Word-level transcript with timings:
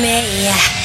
me. 0.00 0.81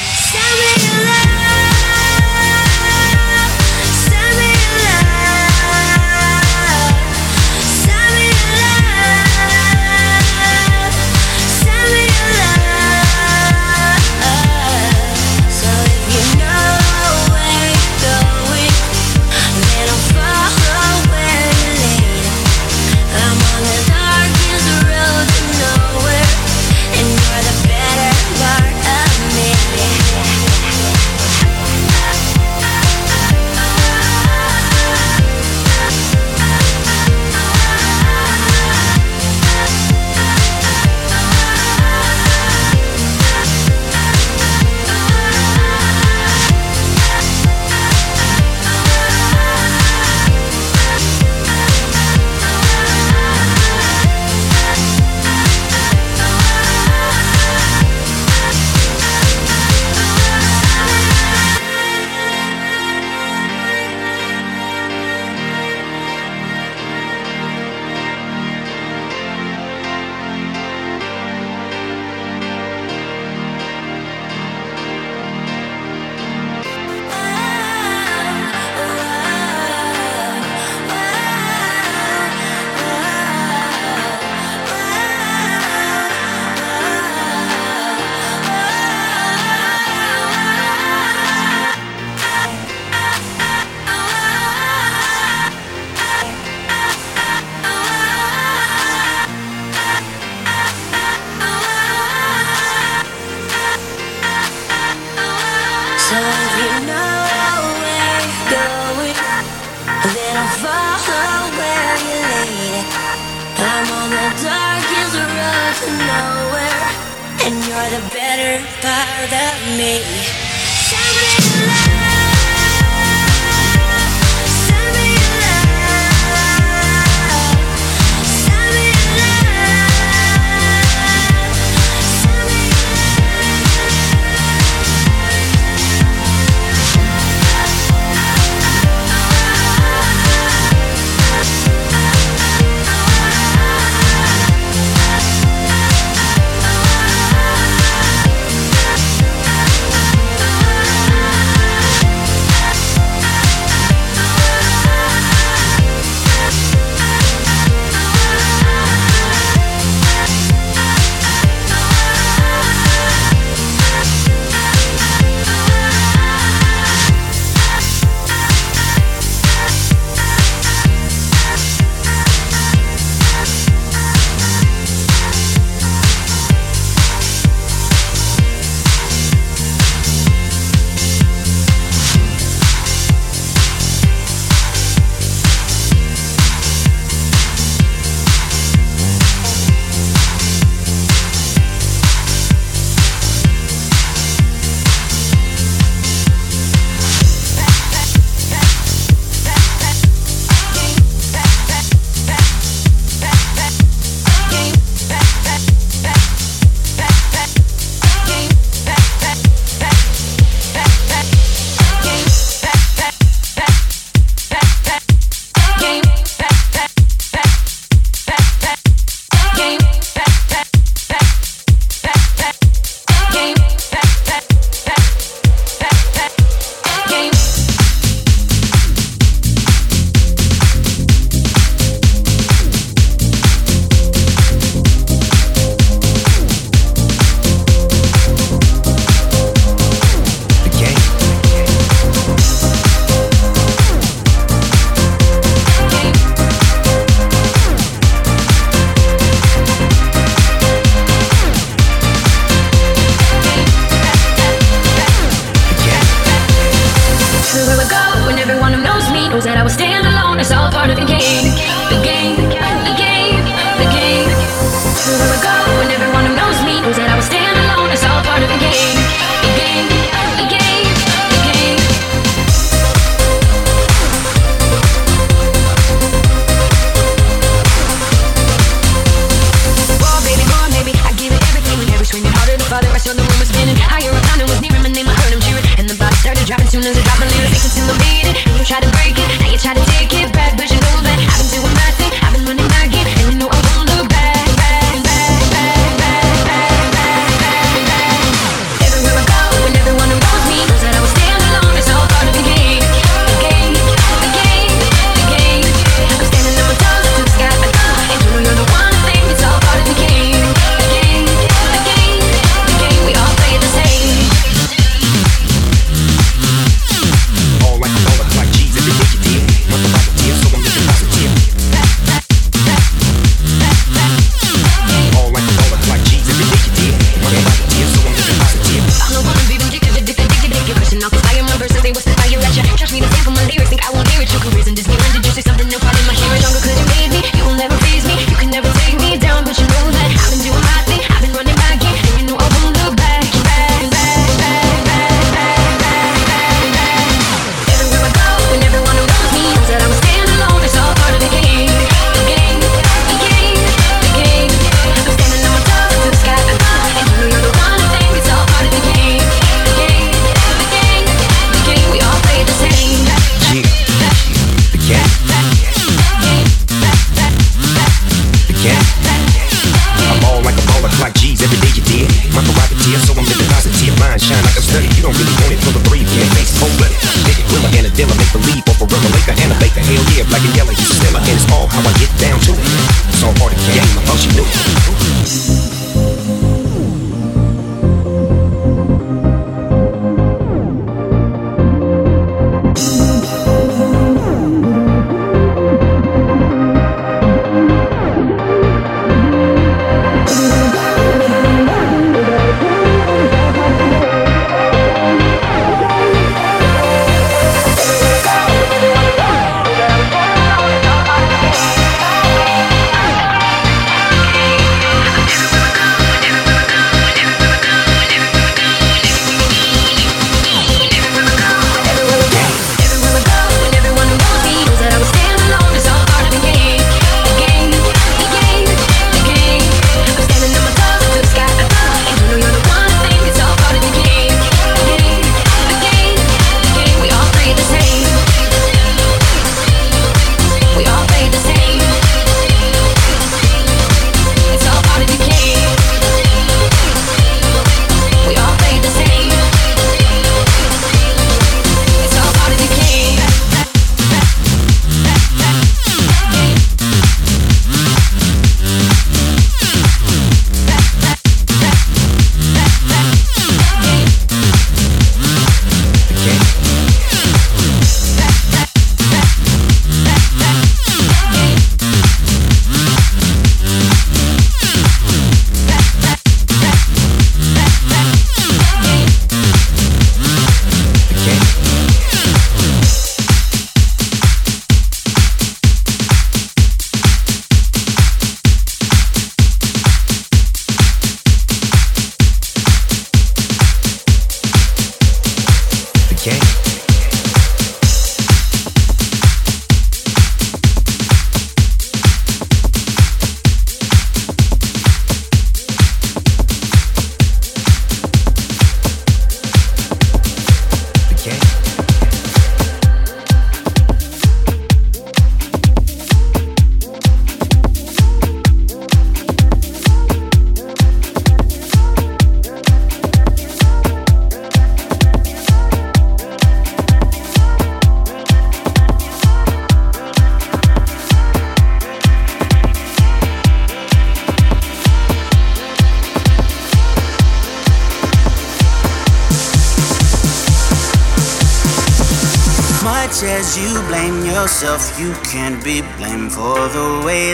better 118.28 118.62
part 118.82 119.32
of 119.32 119.78
me. 119.78 120.47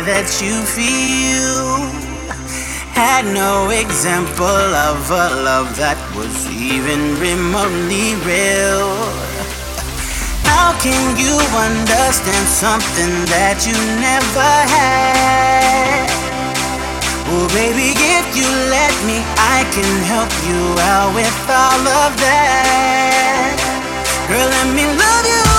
That 0.00 0.40
you 0.40 0.56
feel. 0.64 1.76
Had 2.96 3.28
no 3.28 3.68
example 3.68 4.64
of 4.88 4.96
a 5.12 5.44
love 5.44 5.76
that 5.76 6.00
was 6.16 6.32
even 6.48 7.20
remotely 7.20 8.16
real. 8.24 8.96
How 10.48 10.72
can 10.80 11.20
you 11.20 11.36
understand 11.52 12.48
something 12.48 13.12
that 13.28 13.68
you 13.68 13.76
never 14.00 14.52
had? 14.72 16.08
Oh, 17.28 17.44
baby, 17.52 17.92
if 17.92 18.26
you 18.32 18.48
let 18.72 18.94
me, 19.04 19.20
I 19.36 19.68
can 19.68 19.92
help 20.08 20.32
you 20.48 20.60
out 20.96 21.12
with 21.12 21.36
all 21.52 21.84
of 22.08 22.16
that. 22.24 23.52
Girl, 24.32 24.48
let 24.48 24.68
me 24.72 24.88
love 24.88 25.26
you. 25.28 25.53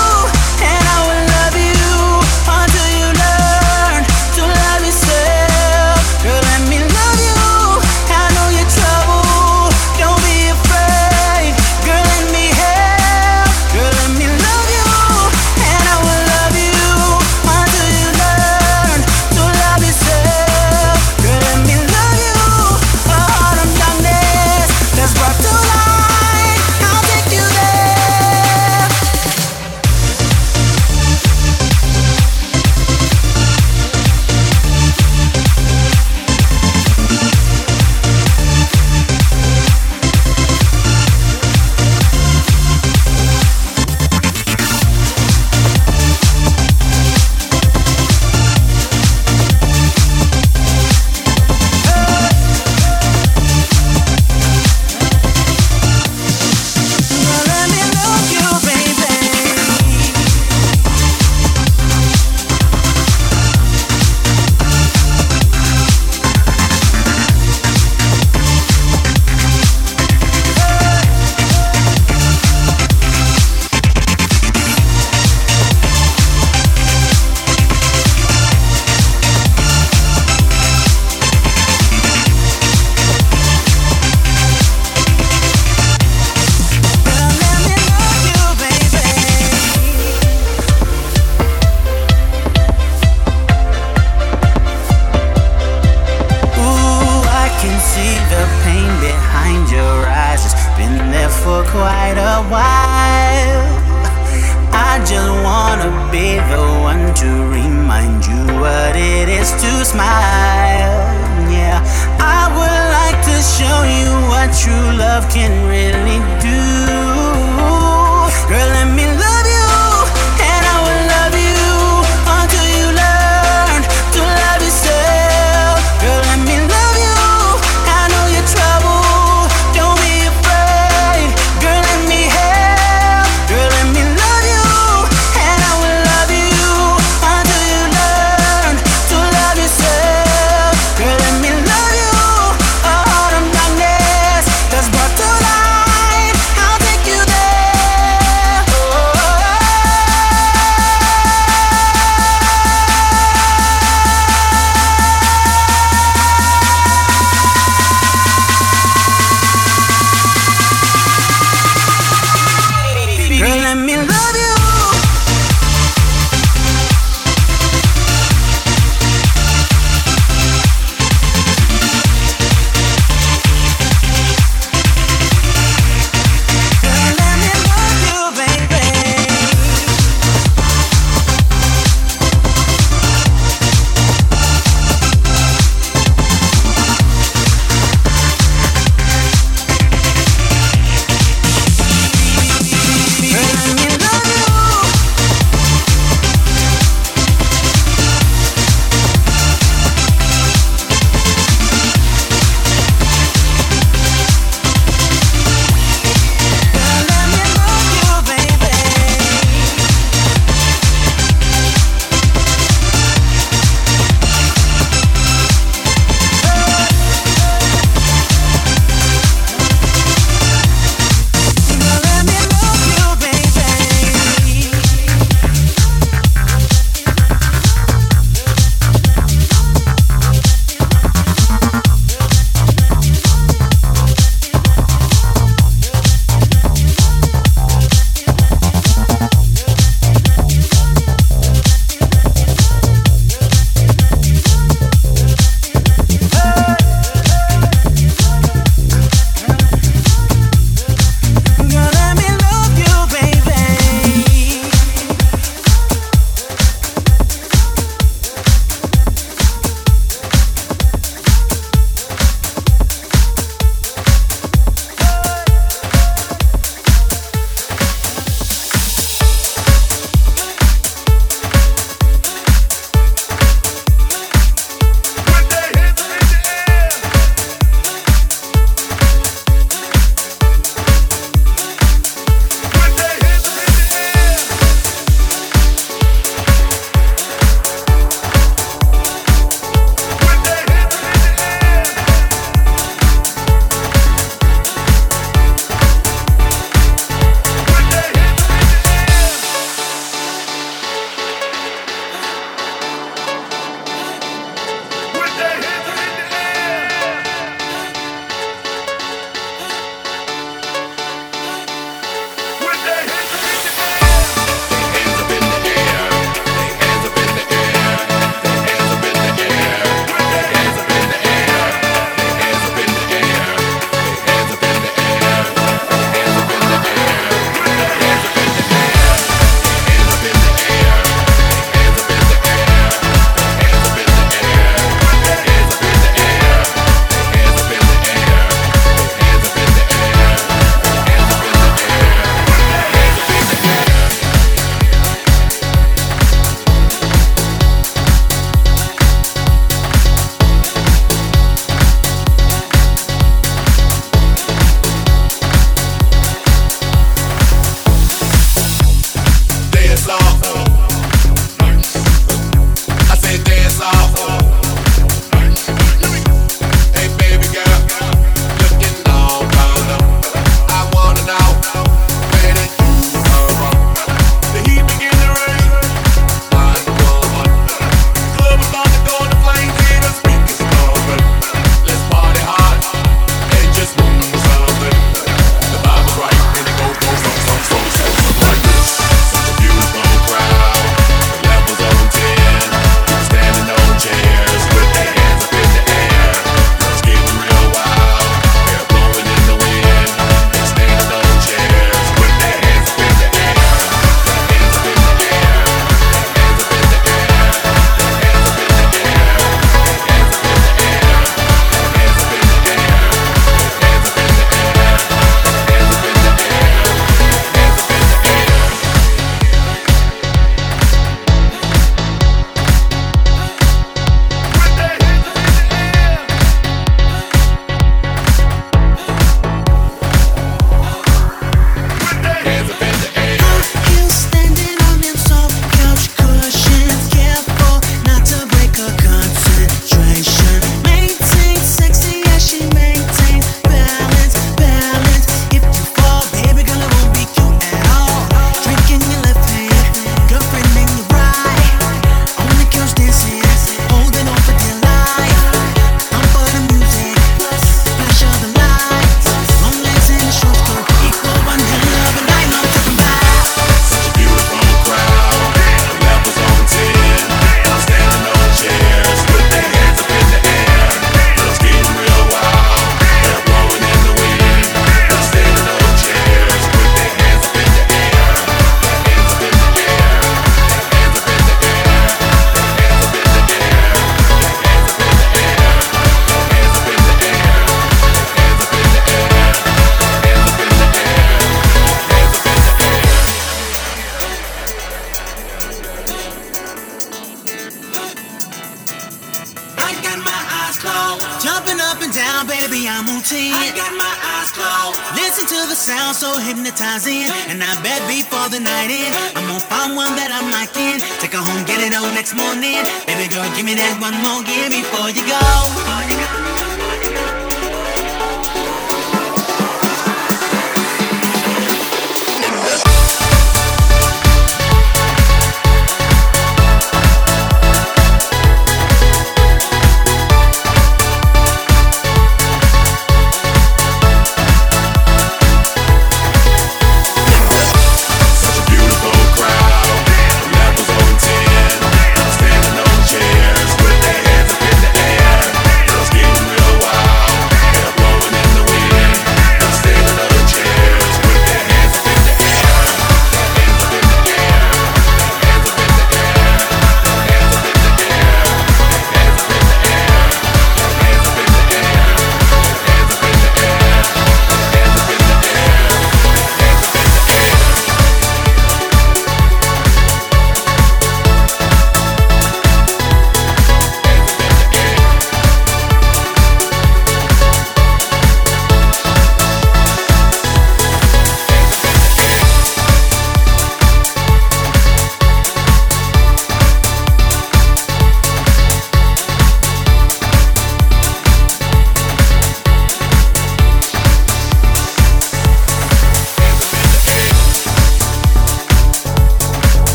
got 500.16 500.24
my 500.24 500.42
eyes 500.64 500.78
closed. 500.78 501.44
Jumping 501.44 501.80
up 501.80 502.00
and 502.00 502.12
down, 502.12 502.46
baby, 502.46 502.88
I'm 502.88 503.08
on 503.08 503.20
10. 503.20 503.52
I 503.52 503.72
got 503.76 503.92
my 503.92 504.14
eyes 504.32 504.50
closed. 504.52 504.96
Listen 505.16 505.44
to 505.44 505.68
the 505.68 505.76
sound 505.76 506.16
so 506.16 506.38
hypnotizing. 506.38 507.28
And 507.52 507.62
I 507.62 507.76
bet 507.82 508.00
before 508.08 508.48
the 508.48 508.60
night 508.60 508.90
in, 508.90 509.12
I'm 509.36 509.46
gonna 509.46 509.60
find 509.60 509.96
one 509.96 510.16
that 510.16 510.32
I'm 510.32 510.48
liking. 510.50 511.04
Take 511.20 511.36
her 511.36 511.44
home, 511.44 511.64
get 511.64 511.80
it 511.84 511.92
on 511.92 512.14
next 512.14 512.34
morning. 512.34 512.80
Baby 513.06 513.28
girl, 513.28 513.44
give 513.56 513.66
me 513.66 513.74
that 513.76 514.00
one 514.00 514.16
more 514.24 514.42
year 514.48 514.68
before 514.72 515.12
you 515.12 515.24
go. 515.26 515.40
Before 515.76 516.04
you 516.08 516.16
go. 516.16 516.25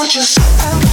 want 0.00 0.14
you 0.14 0.22
so 0.22 0.89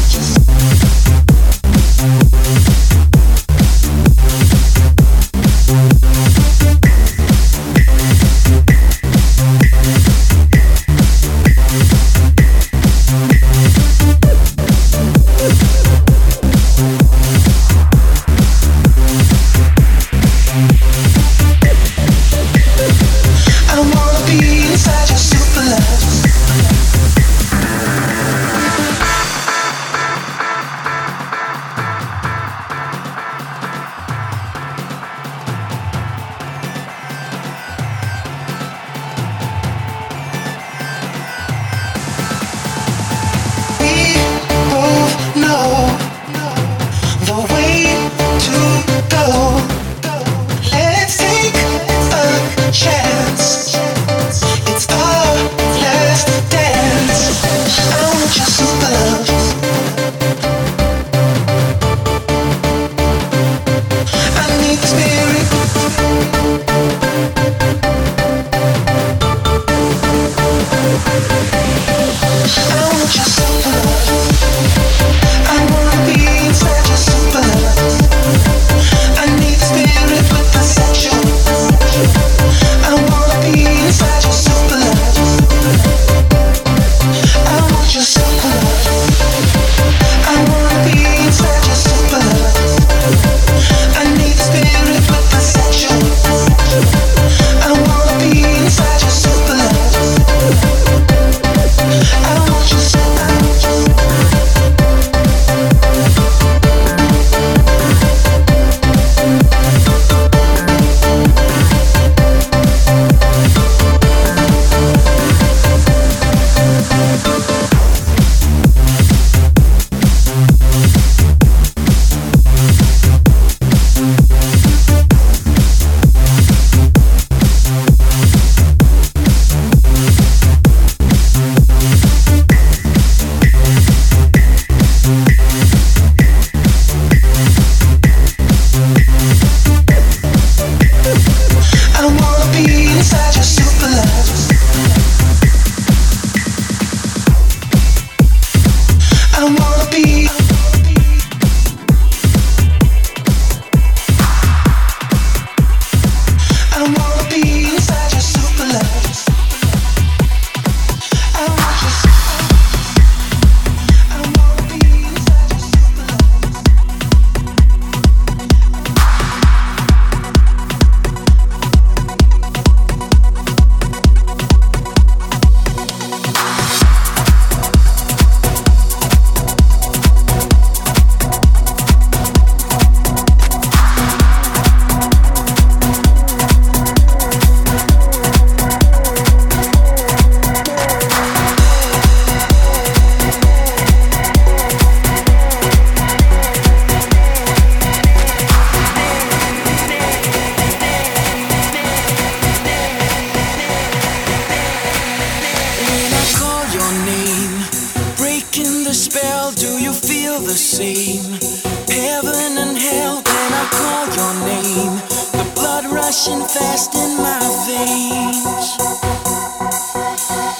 same. 210.57 211.37
Heaven 211.85 212.57
and 212.57 212.77
hell, 212.77 213.21
then 213.21 213.51
I 213.53 213.65
call 213.77 214.05
your 214.17 214.33
name. 214.41 214.97
The 215.37 215.45
blood 215.53 215.85
rushing 215.85 216.41
fast 216.41 216.95
in 216.95 217.15
my 217.17 217.45
veins. 217.69 218.67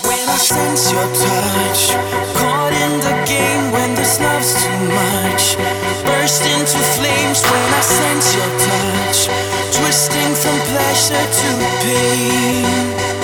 When 0.06 0.26
I 0.30 0.38
sense 0.38 0.92
your 0.94 1.10
touch, 1.18 1.98
caught 2.38 2.74
in 2.74 2.94
the 3.02 3.16
game 3.26 3.72
when 3.74 3.96
this 3.96 4.20
love's 4.22 4.54
too 4.62 4.80
much. 4.94 5.58
Burst 6.06 6.46
into 6.46 6.78
flames 6.94 7.42
when 7.42 7.70
I 7.74 7.82
sense 7.82 8.36
your 8.38 8.52
touch, 8.70 9.20
twisting 9.74 10.34
from 10.38 10.58
pleasure 10.70 11.26
to 11.42 11.50
pain. 11.82 13.17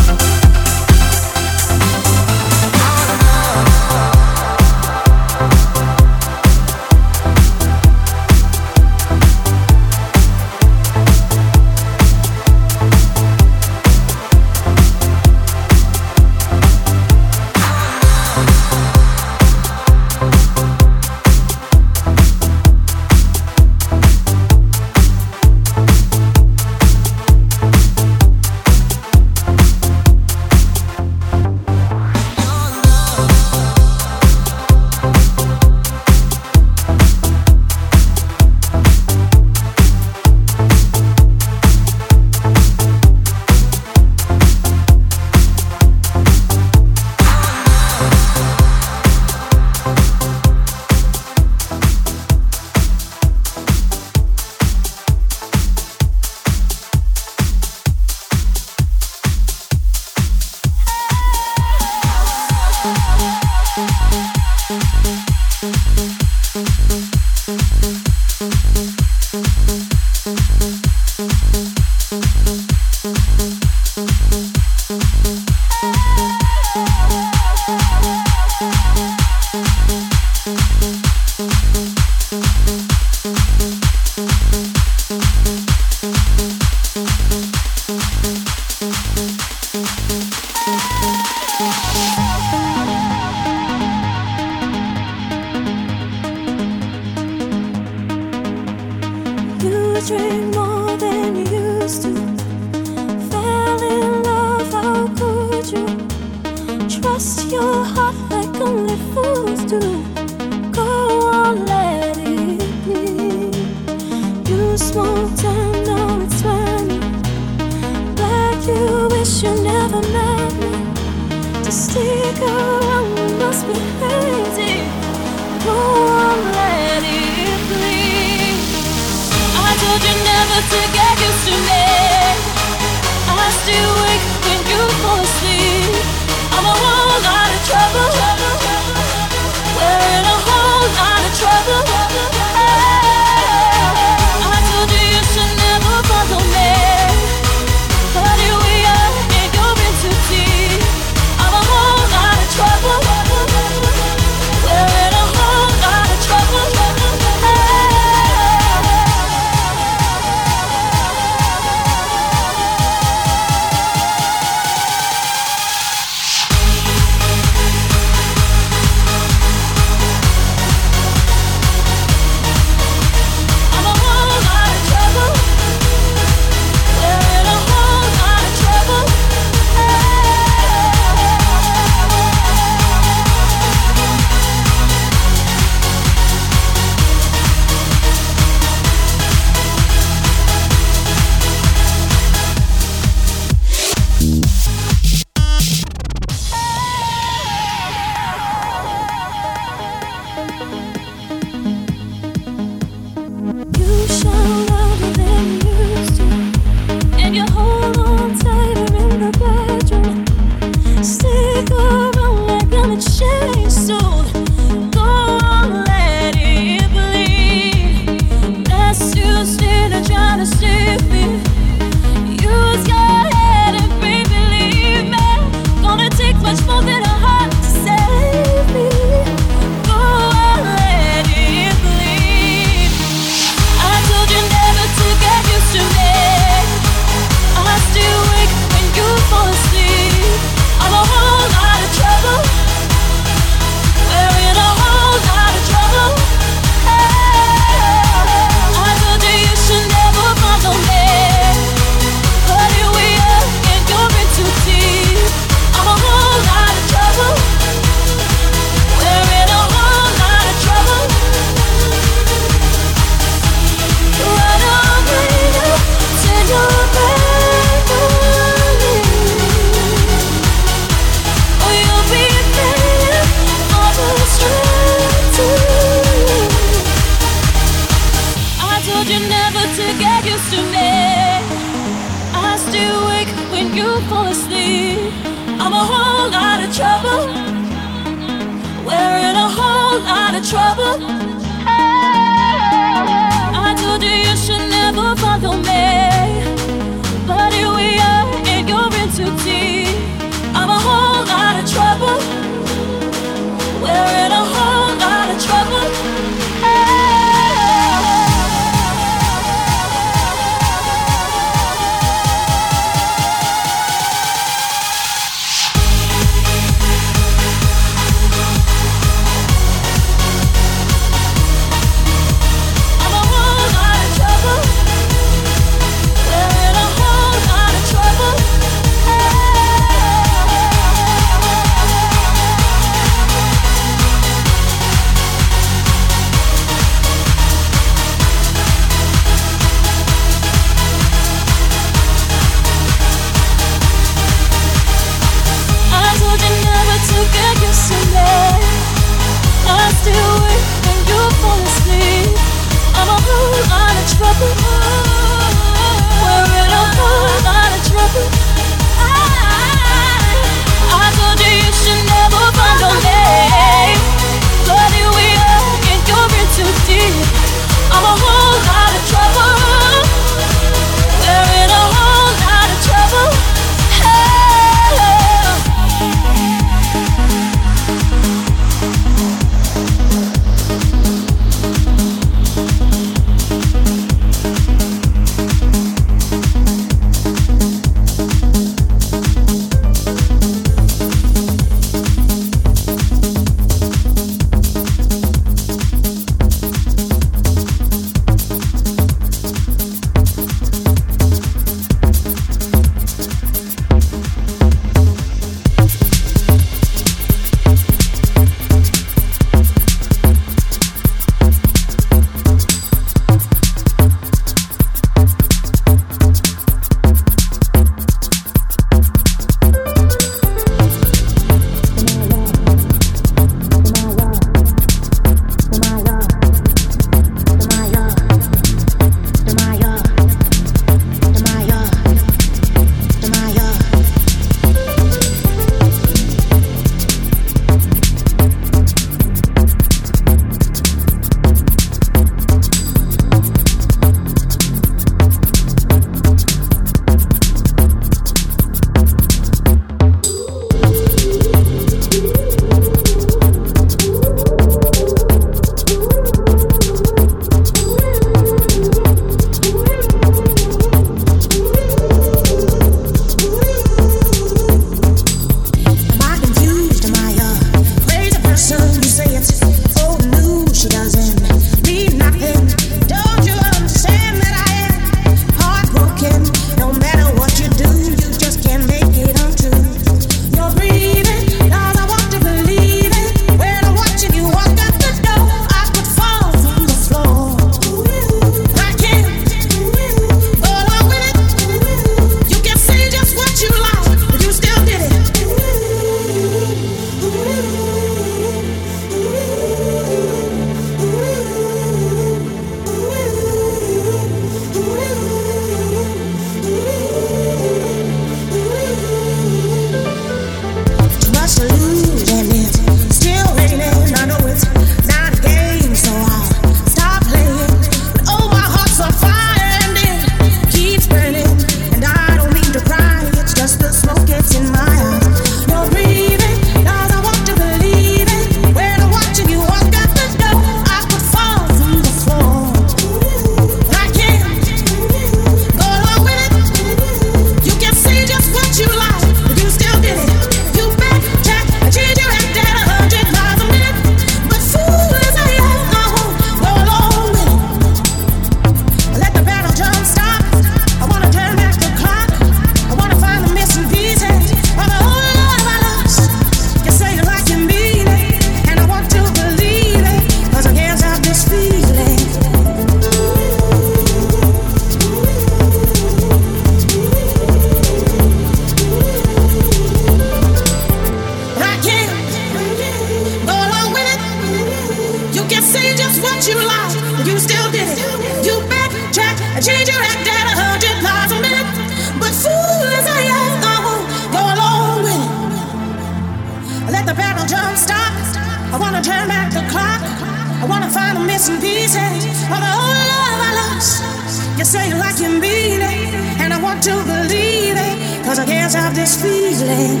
To 596.80 597.04
believe 597.04 597.76
it, 597.76 598.24
cause 598.24 598.38
I 598.38 598.46
can't 598.46 598.70
stop 598.70 598.94
this 598.94 599.20
feeling. 599.20 600.00